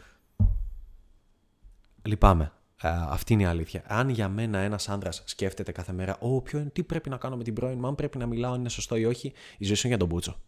Λυπάμαι. 2.04 2.52
Ε, 2.82 2.90
αυτή 3.10 3.34
είναι 3.34 3.44
η 3.44 3.46
αλήθεια. 3.46 3.84
Αν 3.88 4.10
για 4.10 4.30
μένα 4.30 4.58
ένας 4.58 4.90
άντρα 4.90 5.12
σκέφτεται 5.12 5.72
κάθε 5.72 5.94
μέρα, 5.94 6.18
Ω, 6.20 6.42
ποιο, 6.42 6.70
τι 6.74 6.84
πρέπει 6.84 7.10
να 7.10 7.18
κάνω 7.18 7.38
με 7.38 7.44
την 7.44 7.54
πρώην 7.54 7.78
μου, 7.80 7.88
αν 7.88 7.96
πρέπει 7.96 8.18
να 8.18 8.26
μιλάω, 8.26 8.54
αν 8.54 8.60
είναι 8.60 8.70
σωστό 8.70 8.96
ή 8.96 9.06
όχι, 9.06 9.34
η 9.58 9.66
ζωή 9.66 9.76
σου 9.76 9.88
είναι 9.88 9.96
για 9.96 10.06
τον 10.06 10.16
Μπούτσο. 10.16 10.40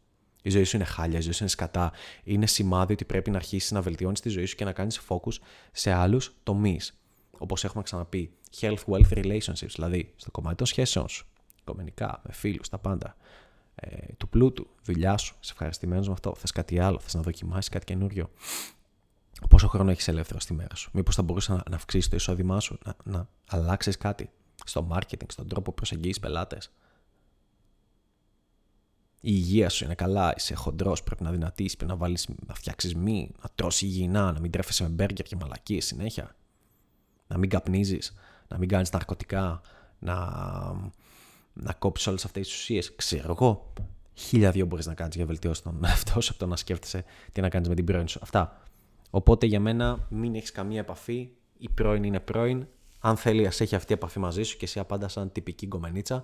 Η 0.41 0.49
ζωή 0.49 0.63
σου 0.63 0.75
είναι 0.75 0.85
χάλια, 0.85 1.17
η 1.17 1.21
ζωή 1.21 1.31
σου 1.31 1.43
είναι 1.43 1.51
σκατά. 1.51 1.91
Είναι 2.23 2.45
σημάδι 2.45 2.93
ότι 2.93 3.05
πρέπει 3.05 3.31
να 3.31 3.37
αρχίσεις 3.37 3.71
να 3.71 3.81
βελτιώνεις 3.81 4.19
τη 4.19 4.29
ζωή 4.29 4.45
σου 4.45 4.55
και 4.55 4.65
να 4.65 4.71
κάνεις 4.71 5.01
focus 5.07 5.33
σε 5.71 5.91
άλλους 5.91 6.35
τομείς. 6.43 6.99
Όπως 7.37 7.63
έχουμε 7.63 7.83
ξαναπεί, 7.83 8.31
health, 8.59 8.83
wealth 8.87 9.09
relationships, 9.09 9.71
δηλαδή 9.75 10.13
στο 10.15 10.31
κομμάτι 10.31 10.55
των 10.55 10.65
σχέσεων 10.65 11.09
σου, 11.09 11.27
οικομενικά, 11.61 12.21
με 12.25 12.33
φίλους, 12.33 12.69
τα 12.69 12.77
πάντα 12.77 13.15
ε, 13.75 14.13
του 14.17 14.29
πλούτου, 14.29 14.67
δουλειά 14.83 15.17
σου, 15.17 15.35
είσαι 15.41 15.51
ευχαριστημένος 15.51 16.07
με 16.07 16.13
αυτό, 16.13 16.35
θες 16.35 16.51
κάτι 16.51 16.79
άλλο, 16.79 16.99
θες 16.99 17.13
να 17.13 17.21
δοκιμάσεις 17.21 17.69
κάτι 17.69 17.85
καινούριο. 17.85 18.29
Πόσο 19.49 19.67
χρόνο 19.67 19.91
έχεις 19.91 20.07
ελεύθερο 20.07 20.39
στη 20.39 20.53
μέρα 20.53 20.75
σου, 20.75 20.89
Μήπως 20.93 21.15
θα 21.15 21.21
μπορούσε 21.21 21.51
να, 21.51 21.63
να 21.69 21.75
αυξήσεις 21.75 22.09
το 22.09 22.15
εισόδημά 22.15 22.59
σου, 22.59 22.77
να, 22.85 22.95
να 23.03 23.29
αλλάξεις 23.47 23.97
κάτι 23.97 24.29
στο 24.65 24.87
marketing, 24.91 25.25
στον 25.27 25.47
τρόπο 25.47 25.69
που 25.69 25.73
προσεγγίζεις 25.73 26.19
πελάτες. 26.19 26.71
Η 29.21 29.31
υγεία 29.33 29.69
σου 29.69 29.83
είναι 29.83 29.95
καλά, 29.95 30.33
είσαι 30.37 30.53
χοντρός, 30.53 31.03
πρέπει 31.03 31.23
να 31.23 31.31
δυνατήσει, 31.31 31.75
πρέπει 31.75 31.91
να, 31.91 31.97
βάλεις, 31.97 32.27
να 32.47 32.53
φτιάξεις 32.53 32.95
μη, 32.95 33.31
να 33.41 33.49
τρώσει 33.55 33.85
υγιεινά, 33.85 34.31
να 34.31 34.39
μην 34.39 34.51
τρέφεσαι 34.51 34.83
με 34.83 34.89
μπέργκερ 34.89 35.25
και 35.25 35.35
μαλακίες 35.35 35.85
συνέχεια. 35.85 36.35
Να 37.27 37.37
μην 37.37 37.49
καπνίζεις, 37.49 38.13
να 38.47 38.57
μην 38.57 38.69
κάνεις 38.69 38.91
ναρκωτικά, 38.91 39.61
να 39.99 40.15
να 41.61 41.73
κόψεις 41.73 42.07
όλες 42.07 42.25
αυτές 42.25 42.47
τις 42.47 42.57
ουσίες. 42.57 42.95
Ξέρω 42.95 43.35
εγώ. 43.39 43.73
Χίλια 44.13 44.51
δύο 44.51 44.65
μπορείς 44.65 44.85
να 44.85 44.93
κάνεις 44.93 45.15
για 45.15 45.25
βελτιώσεις 45.25 45.63
τον 45.63 45.79
εαυτό 45.85 46.21
σου 46.21 46.29
από 46.29 46.39
το 46.39 46.47
να 46.47 46.55
σκέφτεσαι 46.55 47.05
τι 47.31 47.41
να 47.41 47.49
κάνεις 47.49 47.67
με 47.67 47.75
την 47.75 47.85
πρώην 47.85 48.07
σου. 48.07 48.19
Αυτά. 48.21 48.61
Οπότε 49.09 49.45
για 49.45 49.59
μένα 49.59 50.07
μην 50.09 50.35
έχεις 50.35 50.51
καμία 50.51 50.79
επαφή. 50.79 51.29
Η 51.57 51.69
πρώην 51.69 52.03
είναι 52.03 52.19
πρώην. 52.19 52.67
Αν 52.99 53.17
θέλει, 53.17 53.47
ας 53.47 53.61
έχει 53.61 53.75
αυτή 53.75 53.91
η 53.91 53.95
επαφή 53.95 54.19
μαζί 54.19 54.43
σου 54.43 54.57
και 54.57 54.65
εσύ 54.65 54.79
απάντα 54.79 55.07
σαν 55.07 55.31
τυπική 55.31 55.65
γκομενίτσα 55.65 56.23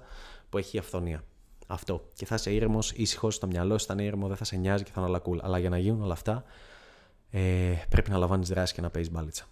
που 0.50 0.58
έχει 0.58 0.78
αυθονία. 0.78 1.24
Αυτό. 1.68 2.10
Και 2.14 2.26
θα 2.26 2.36
είσαι 2.36 2.54
ήρεμος, 2.54 2.92
ήσυχος 2.92 3.36
στο 3.36 3.48
μυαλό 3.48 3.78
σου, 3.78 3.86
θα 3.86 3.94
είναι 3.94 4.04
ήρεμο, 4.04 4.28
δεν 4.28 4.38
θα 4.38 4.44
σε 4.44 4.56
νοιάζει 4.56 4.84
και 4.84 4.92
θα 4.94 5.02
είναι 5.02 5.10
όλα 5.10 5.22
cool. 5.26 5.38
Αλλά 5.42 5.60
για 5.60 5.70
να 5.70 5.78
γίνουν 5.78 6.02
όλα 6.02 6.14
αυτά, 6.14 6.44
ε, 7.30 7.74
πρέπει 7.90 8.10
να 8.10 8.18
λαμβάνεις 8.18 8.50
δράση 8.50 8.74
και 8.74 8.82
να 8.82 8.90
παίζεις 8.90 9.12
μπάλιτσα. 9.12 9.46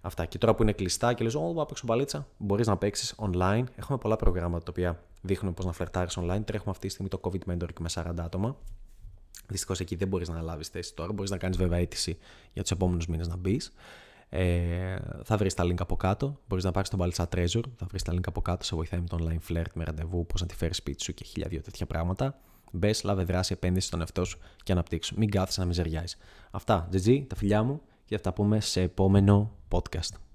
Αυτά. 0.00 0.24
Και 0.24 0.38
τώρα 0.38 0.54
που 0.54 0.62
είναι 0.62 0.72
κλειστά 0.72 1.12
και 1.12 1.24
λες: 1.24 1.34
Ω, 1.34 1.52
θα 1.56 1.66
παίξω 1.66 1.82
μπαλίτσα, 1.86 2.26
μπορείς 2.38 2.66
να 2.66 2.76
παίξεις 2.76 3.14
online. 3.18 3.64
Έχουμε 3.76 3.98
πολλά 3.98 4.16
προγράμματα 4.16 4.64
τα 4.64 4.70
οποία 4.70 5.02
δείχνουν 5.22 5.54
πώς 5.54 5.64
να 5.64 5.72
φλερτάρεις 5.72 6.18
online. 6.20 6.42
Τρέχουμε 6.44 6.70
αυτή 6.70 6.86
τη 6.86 6.92
στιγμή 6.92 7.08
το 7.10 7.20
COVID 7.22 7.52
Mentoring 7.52 7.78
με 7.80 7.88
40 7.94 8.14
άτομα. 8.18 8.56
Δυστυχώς 9.48 9.80
εκεί 9.80 9.96
δεν 9.96 10.08
μπορείς 10.08 10.28
να 10.28 10.40
λάβεις 10.40 10.68
θέση 10.68 10.94
τώρα. 10.94 11.12
Μπορείς 11.12 11.30
να 11.30 11.38
κάνεις 11.38 11.56
βέβαια 11.56 11.78
αίτηση 11.78 12.18
για 12.52 12.62
τους 12.62 12.70
επόμενους 12.70 13.06
μήνες 13.06 13.28
να 13.28 13.36
μπεις. 13.36 13.72
Ε, 14.28 14.96
θα 15.24 15.36
βρεις 15.36 15.54
τα 15.54 15.64
link 15.64 15.80
από 15.80 15.96
κάτω. 15.96 16.40
Μπορείς 16.48 16.64
να 16.64 16.70
πάρεις 16.70 16.88
τον 16.88 16.98
Μπαλίτσα 16.98 17.28
Treasure. 17.34 17.64
Θα 17.76 17.86
βρεις 17.88 18.02
τα 18.02 18.12
link 18.12 18.26
από 18.26 18.40
κάτω. 18.40 18.64
Σε 18.64 18.74
βοηθάει 18.74 19.00
με 19.00 19.06
το 19.06 19.18
online 19.20 19.52
flirt, 19.52 19.70
με 19.74 19.84
ραντεβού, 19.84 20.26
πώς 20.26 20.40
να 20.40 20.46
τη 20.46 20.54
φέρεις 20.54 20.76
σπίτι 20.76 21.02
σου 21.02 21.14
και 21.14 21.24
χίλια 21.24 21.48
δύο 21.48 21.60
τέτοια 21.60 21.86
πράγματα. 21.86 22.38
Μπες, 22.72 23.02
λάβε 23.02 23.22
δράση, 23.24 23.52
επένδυση 23.52 23.86
στον 23.86 24.00
εαυτό 24.00 24.24
σου 24.24 24.38
και 24.62 24.72
αναπτύξου. 24.72 25.18
Μην 25.18 25.30
κάθεσαι 25.30 25.60
να 25.60 25.66
μιζεριάζει. 25.66 26.14
Αυτά. 26.50 26.88
GG, 26.92 27.24
τα 27.26 27.36
φιλιά 27.36 27.62
μου 27.62 27.80
και 28.06 28.16
θα 28.16 28.22
τα 28.22 28.32
πούμε 28.32 28.60
σε 28.60 28.80
επόμενο 28.80 29.52
podcast. 29.70 30.25